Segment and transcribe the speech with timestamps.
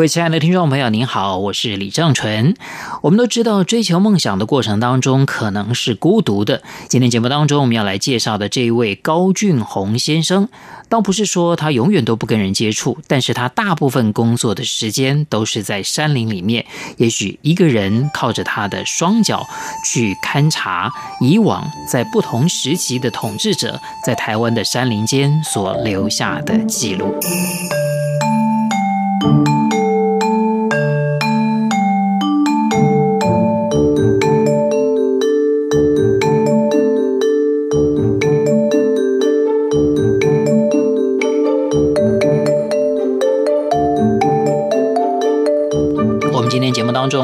[0.00, 2.54] 各位亲爱的听众朋友，您好，我是李正淳。
[3.02, 6.62] 我们都知道，追求梦想的过程当中可能是孤独的。
[6.88, 10.48] 今天节目当中，我们要来介绍的这一位高俊宏先生，
[10.88, 16.64] 倒不是说他永远都不跟人接触，但是他大部分工作的时间都是在山林里面，
[16.96, 19.46] 也许一个人靠着他的双脚
[19.84, 27.14] 去勘察以往在不同时期的统治者在台湾的山林间所留下的记录。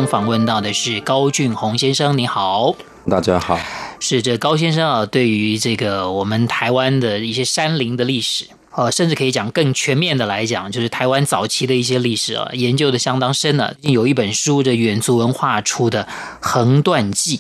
[0.07, 2.77] 中访问到的是高俊宏先生，你好，
[3.11, 3.59] 大家好，
[3.99, 8.47] 是这高先生啊，对于这个我们台湾的一些山林的历史，
[8.77, 13.75] 呃，甚至可以讲更全面的来讲，就是台湾早期的一些历史啊，研究的相当深了。
[13.81, 16.05] 有一本书，这远足文化出的
[16.41, 17.39] 《横断记》，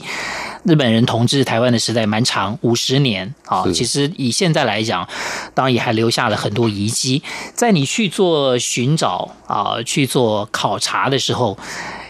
[0.64, 3.64] 日本人统治台湾的时代蛮长，五十年啊。
[3.72, 5.08] 其实以现在来讲，
[5.54, 7.22] 当然也还留下了很多遗迹。
[7.54, 11.56] 在你去做寻找啊，去做考察的时候。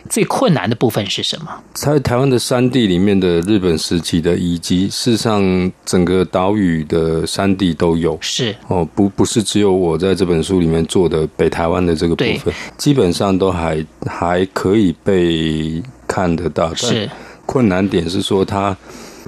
[0.08, 1.48] 最困难的部分是什么？
[1.74, 8.18] 在台湾的山地里面的日本时期的遗迹，事实上整个岛屿的山地都有。
[8.20, 16.74] 是哦，不不是只有我在这本书里面做的北台湾的这个部分，基本上都还还可以被看得到。
[16.74, 17.08] 是
[17.44, 18.76] 困难点是说，它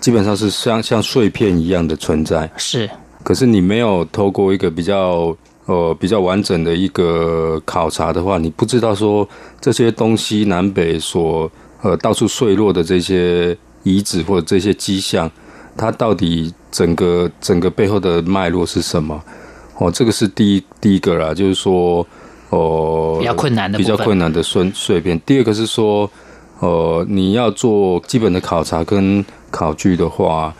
[0.00, 2.50] 基本上是像像碎片一样的存在。
[2.56, 2.88] 是，
[3.22, 5.36] 可是你没有透过一个比较。
[5.68, 9.28] 呃，比较完整的一个考察的话，你不知道说
[9.60, 11.50] 这些东西南北所
[11.82, 15.30] 呃到处碎落的这些遗址或者这些迹象，
[15.76, 19.22] 它到底整个整个背后的脉络是什么？
[19.76, 21.98] 哦，这个是第一第一个啦，就是说
[22.48, 25.20] 哦、呃，比较困难的比较困难的碎碎片。
[25.26, 26.10] 第二个是说，
[26.60, 30.54] 呃，你要做基本的考察跟考据的话，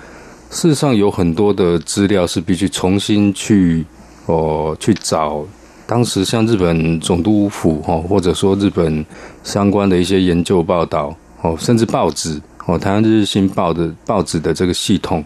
[0.51, 3.87] 事实上有很多的资料是必须重新去。
[4.29, 5.43] 哦，去找
[5.87, 9.05] 当时像日本总督府哦，或者说日本
[9.43, 15.25] 相关的一些研究报道哦，甚至报纸哦，台湾日新报的报纸的这个系统，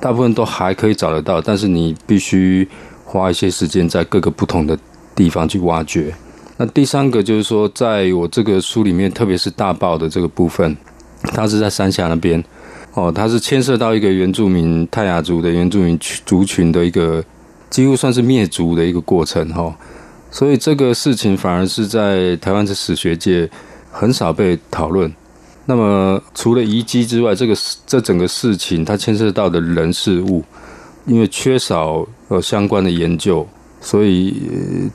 [0.00, 2.66] 大部分都还可以找得到，但是你必须
[3.04, 4.78] 花一些时间在各个不同的
[5.14, 6.14] 地方去挖掘。
[6.56, 10.74] 那第三个就是说，在我这个书里面，特别是大报的这个部分，
[11.34, 12.42] 它是在三峡那边
[12.94, 17.22] 哦，它是牵涉到一个原住民泰雅族的原住民族群的一个。
[17.70, 19.76] 几乎算是灭族的一个过程哈，
[20.30, 23.48] 所以这个事情反而是在台湾的史学界
[23.90, 25.12] 很少被讨论。
[25.66, 27.54] 那么除了遗迹之外，这个
[27.86, 30.42] 这整个事情它牵涉到的人事物，
[31.04, 33.46] 因为缺少呃相关的研究，
[33.80, 34.34] 所以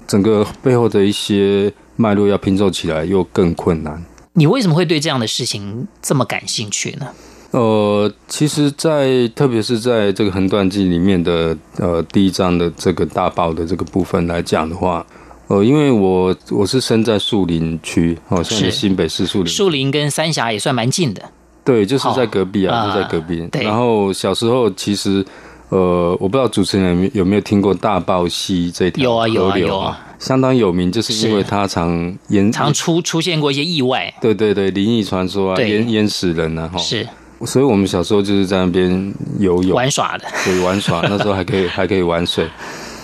[0.07, 4.03] 整个背后的一些脉络要拼凑起来又更困难。
[4.33, 7.07] 你为什么会对这样的事情这么感兴趣呢？
[7.53, 15.05] 呃，其实在，在特别是在这个横断记里面的呃第一章的这个大爆的这个部分来讲的话，
[15.49, 21.21] 呃，因为我我是生在树林区，哦，现在新北市树林，树林跟三峡也算蛮近的，
[21.63, 23.47] 对，就是在隔壁啊，就在隔壁。
[23.51, 23.61] 对。
[23.61, 25.23] 然后小时候其实，
[25.69, 37.07] 呃，我不知道主持人有没有听过大爆溪这条有啊有啊有啊，相当有名，就是因为它常淹，常出出现过一些意外，对对对，灵异传说啊，淹淹死人啊，哈，是。
[37.45, 41.01] 所以，我们小时候就是在那边游泳、玩耍的，对，玩耍。
[41.09, 42.47] 那时候还可以， 还可以玩水。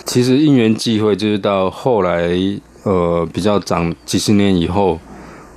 [0.05, 2.31] 其实因缘际会，就是到后来，
[2.83, 4.97] 呃，比较长几十年以后，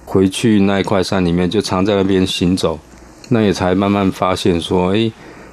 [0.04, 2.76] 回去那一块山里面，就常在那边行走。
[3.28, 5.12] 那也才慢慢发现说，哎、欸，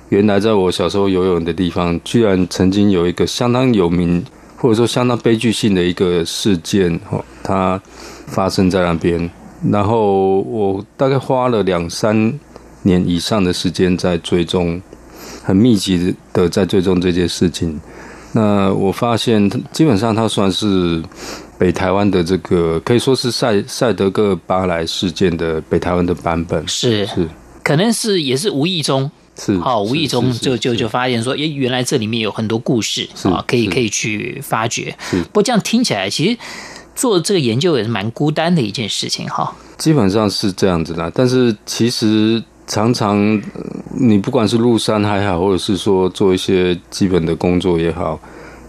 [0.10, 4.26] 原来在我小时候游泳的地方，居然曾经有一个相当有名，
[4.58, 7.80] 或者说相当悲剧性的一个事件，哦，它
[8.26, 9.30] 发生在那边。
[9.70, 12.40] 然后我大概花了两三。
[12.90, 14.82] 年以上的时间在追踪，
[15.44, 17.80] 很密集的在追踪这件事情。
[18.32, 21.02] 那我发现，基本上它算是
[21.58, 26.68] 北台湾的这个，可以说是赛赛德克巴莱事件的北台湾的版本。
[26.68, 27.28] 是是，
[27.64, 34.96] 可能是也是无意中，是好无意中就就就发现说，诶，原来这里面有很多故事啊，可以可以去发掘。
[35.10, 36.38] 是，不过这样听起来，其实
[36.96, 39.56] 做这个研究也是蛮孤单的一件事情哈。
[39.80, 42.44] 基本上是这样子的，但是其实。
[42.70, 43.42] 常常
[44.00, 48.18] 你不管是入山还好，或者是说做一些基本的工作也好，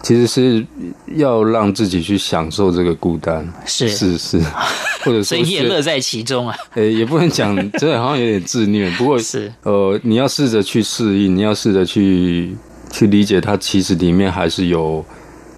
[0.03, 0.67] 其实是
[1.15, 4.41] 要让自己去享受这个孤单，是是是，
[5.05, 6.57] 或者所以你也乐在其中啊。
[6.75, 8.91] 诶，也不能讲， 这好像有点自虐。
[8.97, 12.57] 不过是呃，你要试着去适应，你要试着去
[12.91, 15.05] 去理解它，其实里面还是有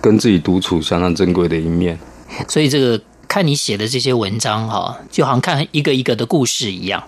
[0.00, 1.98] 跟自己独处相当珍贵的一面。
[2.48, 3.00] 所以这个。
[3.28, 7.02] 看你写的这些文章哈，就好像看一个一个的故事一样。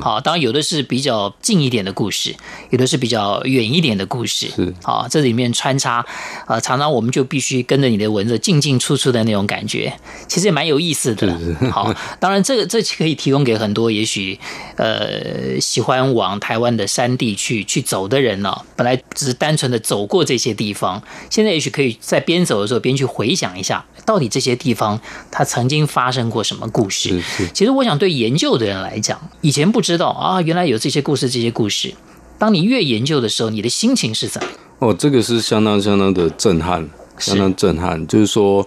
[0.00, 2.34] 好，当然有的是比较近一点的故事，
[2.70, 4.48] 有的是比较远一点的故事。
[4.48, 6.04] 是，好，这里面穿插，
[6.46, 9.92] 呃，常常我们就必须跟着你的文字进进出出的那种感觉，
[10.28, 11.38] 其实也蛮有意思的。
[11.38, 14.38] 是是好， 当然这个这可以提供给很多也许
[14.76, 21.00] 呃喜欢往台湾的山地去去走的人呢，本来只是单纯的走过这些地方，
[21.30, 25.00] 现在也许可以在边走的时候边去回想一下，到底这些地方
[25.30, 27.22] 它曾经发生过什么故事。
[27.54, 29.59] 其实我想对研究的人来讲，以前。
[29.60, 31.92] 以前不知道啊，原来有这些故事，这些故事。
[32.38, 34.48] 当你越研究的时候，你的心情是怎么？
[34.78, 38.06] 哦，这个是相当相当的震撼，相当震撼。
[38.06, 38.66] 就是说，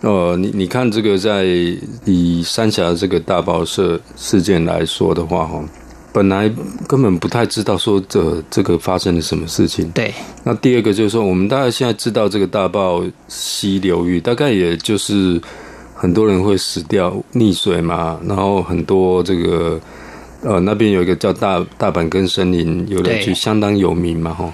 [0.00, 1.44] 呃，你你看这个，在
[2.06, 5.62] 以三峡这个大爆社事件来说的话，哈，
[6.10, 6.50] 本来
[6.88, 9.90] 根本不太知道说这这个发生了什么事情。
[9.90, 10.10] 对。
[10.42, 15.38] 那第二个就是说，我们大概现在知道这个大爆溪流域，大概也就是
[15.94, 19.78] 很多人会死掉溺水嘛，然后很多这个。
[20.42, 24.50] 呃，那边有一个叫大大阪根森林游乐区，相当有名嘛，哈。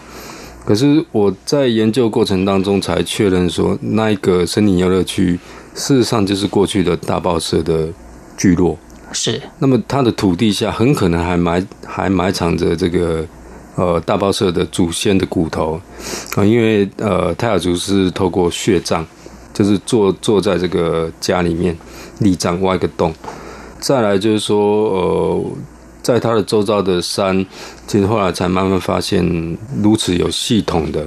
[0.64, 5.38] 可是我在研究过程当中才确认说，那一个森林游乐区
[5.74, 7.88] 事实上就是过去的大报社的
[8.36, 8.76] 聚落。
[9.12, 9.40] 是。
[9.60, 13.24] 那么它的土地下很可能还埋还埋藏着这个
[13.76, 15.80] 呃大报社的祖先的骨头
[16.34, 19.04] 啊，因为呃泰雅族是透过血葬，
[19.54, 21.78] 就是坐坐在这个家里面
[22.18, 23.14] 立葬挖一个洞，
[23.78, 24.58] 再来就是说
[24.90, 25.44] 呃。
[26.06, 27.44] 在他的周遭的山，
[27.88, 29.26] 其实后来才慢慢发现
[29.82, 31.04] 如此有系统的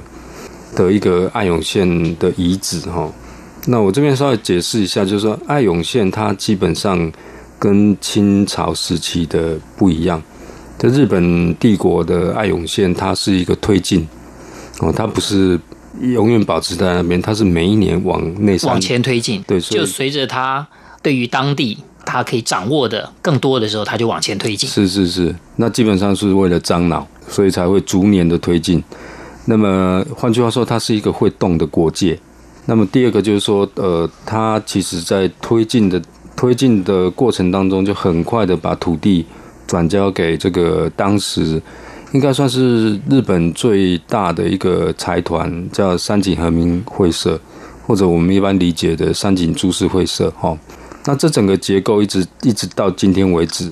[0.76, 1.88] 的一个爱永县
[2.18, 3.10] 的遗址哈。
[3.68, 7.10] 那我这边稍微解释一下，就是说爱永县它基本上
[7.58, 10.22] 跟清朝时期的不一样。
[10.78, 14.06] 在日本帝国的爱永县，它是一个推进
[14.80, 15.58] 哦，它不是
[16.02, 19.42] 永远保持在那边，它是每一年往内山往前推进。
[19.48, 20.68] 对，就随着它
[21.02, 21.78] 对于当地。
[22.10, 24.70] 他可以掌握的更多的时候，他就往前推进。
[24.70, 28.84] 是是是，那基本上是为了樟脑，所以才会逐年的推进。
[29.46, 32.20] 那么换句话说，它是一个会动的国界。
[32.66, 36.02] 那么第二个就是说，呃，它其实在推进的
[36.36, 39.26] 推进的过程当中，就很快的把土地
[39.66, 41.60] 转交给这个当时
[42.12, 47.40] 应该算是日本最大的一个财团，叫三井和明会社，
[47.88, 50.58] 或者我们一般理解的三井株式会社，哈。
[51.10, 53.68] 那这整个结构一直一直到今天为止，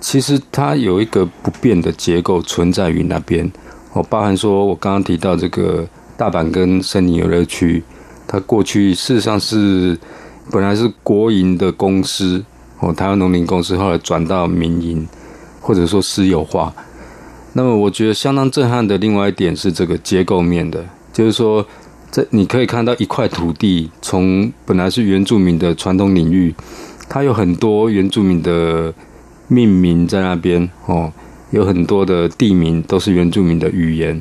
[0.00, 3.52] 其实它有一个不变的结构存在于那边
[3.92, 5.86] 哦，包含说我刚刚提到这个
[6.16, 7.84] 大板根森林游乐区，
[8.26, 9.98] 它过去事实上是
[10.50, 12.42] 本来是国营的公司
[12.80, 15.06] 哦，台湾农林公司，后来转到民营
[15.60, 16.72] 或者说私有化。
[17.52, 20.82] 那么我觉得相当震撼的另外一点是这个结构面的，
[21.12, 21.66] 就是说。
[22.30, 26.54] 你可以看到一块土地，从本来是原住民的传统领域，
[27.08, 28.92] 它有很多原住民的
[29.46, 31.12] 命名在那边哦，
[31.50, 34.20] 有很多的地名都是原住民的语言，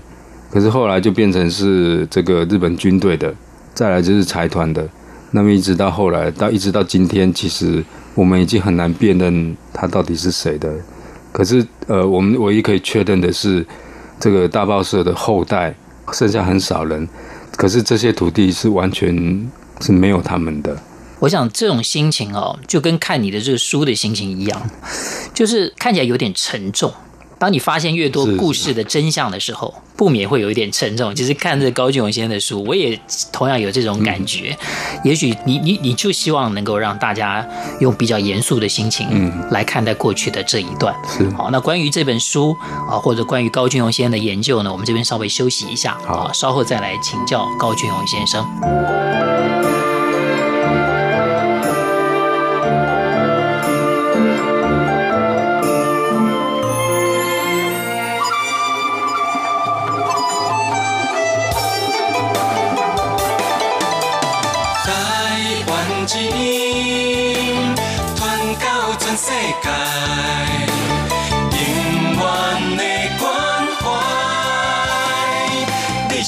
[0.51, 3.33] 可是后来就变成是这个日本军队的，
[3.73, 4.87] 再来就是财团的，
[5.31, 7.83] 那么一直到后来到一直到今天，其实
[8.15, 10.71] 我们已经很难辨认它到底是谁的。
[11.31, 13.65] 可是呃，我们唯一可以确认的是，
[14.19, 15.75] 这个大报社的后代
[16.11, 17.07] 剩下很少人。
[17.57, 20.77] 可是这些土地是完全是没有他们的。
[21.19, 24.69] 我想这种心情哦，就跟看你的这个书的心情一样，
[25.33, 26.93] 就是看起来有点沉重。
[27.39, 31.13] 当你发现越多故事的真相的时候，不免会有一点沉重。
[31.15, 32.99] 其实看着高俊宏先生的书，我也
[33.31, 34.57] 同样有这种感觉。
[35.03, 37.47] 也许你你你就希望能够让大家
[37.79, 40.95] 用比较严肃的心情，嗯，来看待过去的这一段。
[41.07, 42.55] 是好，那关于这本书
[42.89, 49.56] 啊，或者关于高俊宏先生的研究呢，我们这边稍微休息一下，好，稍后再来请教高俊宏先生。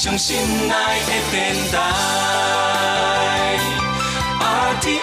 [0.00, 0.34] 心
[0.70, 1.76] 爱的电台
[4.40, 5.02] RTI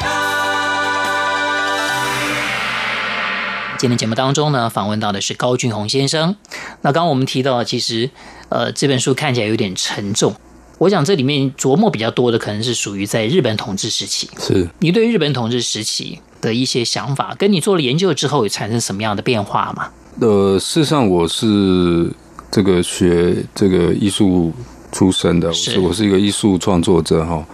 [3.78, 6.36] 今天节目当中呢，访问到的是高俊宏先生。
[6.82, 8.10] 那刚刚我们提到，其实
[8.50, 10.34] 呃这本书看起来有点沉重。
[10.80, 14.28] 我想这里面琢磨比较多的，可能是属于在日本统治时期。
[14.40, 19.90] 是你对日本统治时期的一些想法，跟你做了研究之后，有产生什么样的变化吗？
[20.22, 22.12] 呃，事实上我是
[22.50, 24.52] 这个学这个艺术
[24.92, 27.46] 出身的，是我是一个艺术创作者哈。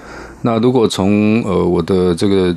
[0.41, 2.55] 那如果从呃我的这个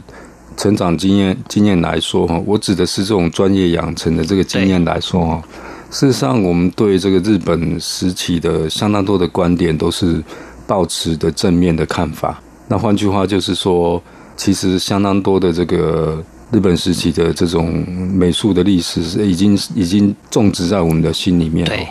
[0.56, 5.42] 成长经验经验来说哈，我指的是这种专业养成的这个经验来说哈。
[5.90, 10.22] 事实上，我们对这个日本时期的相当多的观点都是。
[10.68, 14.02] 抱持的正面的看法，那换句话就是说，
[14.36, 21.64] 其实相当多的这个日本时期的这种美术的历史是已经已经种植在我们的心里面。
[21.64, 21.86] 对。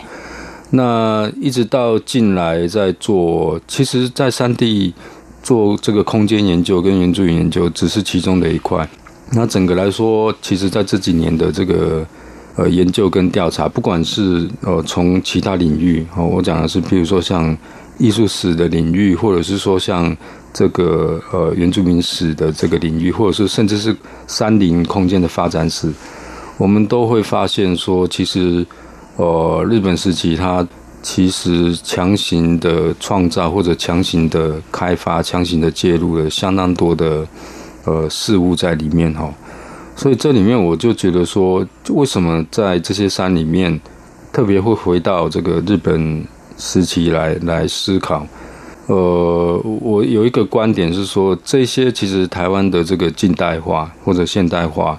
[0.70, 4.92] 那一直到近来在做，其实，在山地
[5.42, 8.88] 做这个空间研究跟原住民研究只是其中的一块。
[9.32, 12.06] 那整个来说，其实在这几年的这个
[12.56, 17.56] 呃研究跟调查，不管是呃从其他领域，哦，我讲的是，比如说像。
[17.98, 20.14] 艺术史的领域，或者是说像
[20.52, 23.96] 这个呃原住民史的这个领域，或者是甚至是
[24.26, 25.90] 山林空间的发展史，
[26.58, 28.66] 我们都会发现说，其实
[29.16, 30.66] 呃日本时期它
[31.02, 37.26] 其实强行的创造或者强行的开发、强行的介入了相当多的
[37.84, 39.32] 呃事物在里面哈。
[39.94, 43.80] 所以这里面我就觉得说，为什么在这些山里面
[44.32, 46.24] 特别会回到这个日本？
[46.58, 48.26] 时期来来思考，
[48.86, 54.98] 呃，我有一个观点是说，这些其实台湾的这个近代化或者现代化，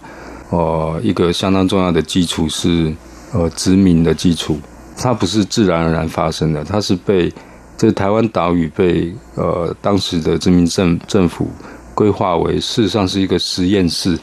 [0.52, 2.94] 呃，一个相当重要的基础是
[3.34, 4.60] 呃殖民的基础，
[4.98, 7.31] 它不是自然而然发生的，它是被
[7.77, 11.50] 这台湾岛屿被呃当时的殖民政政府
[11.93, 14.17] 规划为事实上是一个实验室，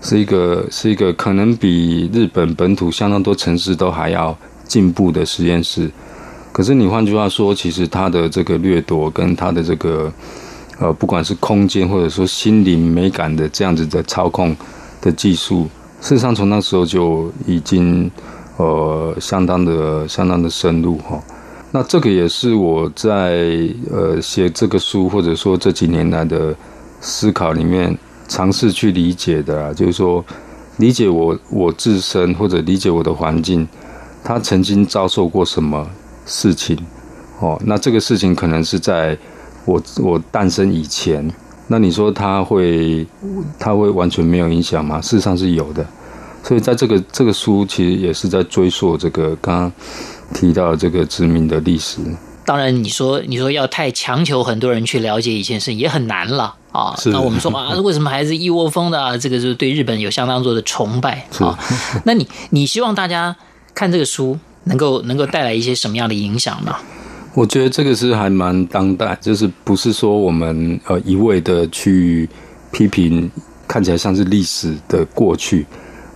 [0.00, 5.90] 是一个是一个可能比日本本土相当多城市都还要进步的实验室。
[6.52, 10.10] 可是你换句话说，其实它的这个掠夺跟它的这个
[10.78, 14.56] 呃，不管是空间或者说心灵美感的这样子的操控
[15.02, 15.68] 的技术，
[16.00, 18.10] 事实上从那时候就已经
[18.56, 21.20] 呃相当的相当的深入哈。
[21.72, 26.54] 那这个也是我在呃写这个书或者说这几年来的
[27.00, 27.96] 思考里面
[28.28, 30.24] 尝试去理解的啊，就是说
[30.76, 33.66] 理解我我自身或者理解我的环境，
[34.22, 35.86] 他曾经遭受过什么。
[36.28, 36.76] 事情，
[37.38, 39.16] 哦，那这个事情可能是在
[39.64, 41.32] 我我诞生以前，
[41.68, 43.06] 那你说它会
[43.58, 45.00] 它会完全没有影响吗？
[45.00, 45.84] 事实上是有的，
[46.42, 49.72] 所以在这个这个书其实也是在追溯这个刚刚
[50.34, 51.98] 提到的这个殖民的历史。
[52.44, 56.94] 当然，你说你说要太强求很多人去了解一件事也很难了啊。
[57.06, 59.16] 那我们说 啊，为什么还是一窝蜂的啊？
[59.16, 61.58] 这个就是对日本有相当多的崇拜啊。
[62.04, 63.36] 那你你希望大家
[63.74, 64.38] 看这个书？
[64.68, 66.74] 能够能够带来一些什么样的影响呢？
[67.36, 72.26] 我觉得这个是还蛮当代，就是不是说我们呃一味的去
[72.72, 73.30] 批评
[73.68, 75.66] 看起来像是历史的过去，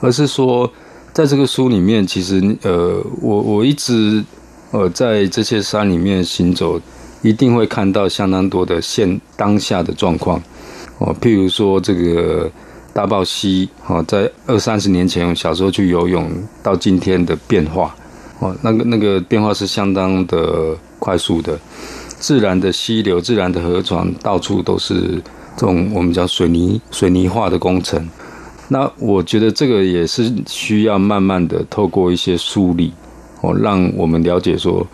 [0.00, 0.72] 而是说
[1.12, 4.24] 在这个书里面，其实呃我我一直
[4.70, 6.80] 呃在这些山里面行走，
[7.20, 10.42] 一定会看到相当多的现当下的状况
[11.00, 12.50] 哦，譬如说这个
[12.94, 16.30] 大豹溪哦，在二三十年前小时候去游泳
[16.62, 17.94] 到今天的变化。
[18.38, 21.58] 哦，那个那个变化是相当的快速的，
[22.20, 25.20] 自然的溪流、自然的河床，到处都是
[25.56, 28.08] 这种我们叫水泥水泥化的工程。
[28.68, 32.92] 那我觉得这个也是需要慢慢的透过一些梳理，
[33.40, 34.86] 哦，让我们了解说，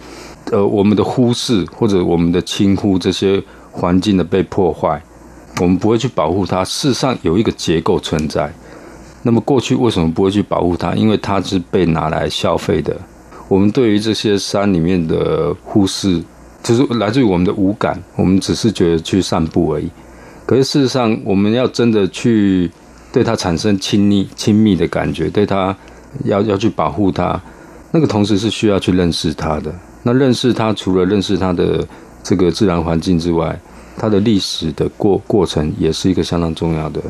[0.51, 5.03] 呃，我们的忽视或者我们的轻忽这些环境的被破坏，
[5.61, 6.65] 我们不会去保护它。
[6.65, 8.51] 事实上有一个结构存在。
[9.23, 10.95] 那么过去为什么不会去保护它？
[10.95, 12.97] 因为它是被拿来消费的。
[13.49, 16.23] 我们对于这些山里面的忽视，
[16.63, 19.89] 就是来自于我们的无感，我们只是觉得去散步而已。
[20.45, 22.71] 可是事实上，我们要真的去
[23.13, 25.77] 对它产生亲密、亲密的感觉，对它
[26.25, 27.41] 要要去保护它，
[27.93, 29.75] 那个同时是需要去认识它的。
[30.03, 31.87] 那认识它，除了认识它的
[32.23, 33.59] 这个自然环境之外，
[33.99, 37.01] 它的历史的过过程也是一个相当重要的。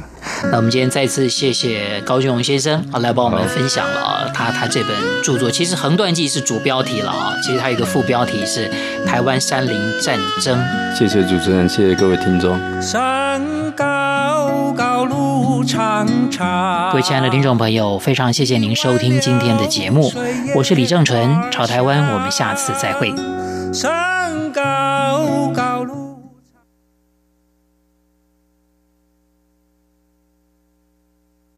[0.51, 4.91] 那我们今天再次谢谢高俊荣先生啊，来帮我们分享了啊，他他这本
[5.23, 5.51] 著作。
[5.51, 8.69] 其实《横断记》是主标题了啊，其实它有一个副标题是
[9.05, 10.59] 《台湾山林战争》。
[10.99, 12.59] 谢谢主持人，谢谢各位听众。
[12.83, 13.41] 山
[13.73, 16.91] 高高路长长。
[16.91, 20.13] 各位亲爱的听众朋友，非常谢谢您收听今天的节目，
[20.55, 23.13] 我是李正淳，朝台湾，我们下次再会。
[23.73, 24.36] 山高。